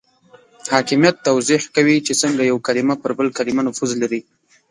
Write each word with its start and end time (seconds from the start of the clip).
حاکمیت 0.73 1.15
توضیح 1.27 1.61
کوي 1.75 1.97
چې 2.07 2.13
څنګه 2.21 2.41
یو 2.43 2.57
کلمه 2.67 2.95
پر 3.01 3.11
بل 3.17 3.27
کلمه 3.37 3.61
نفوذ 3.67 3.91
لري. 4.01 4.21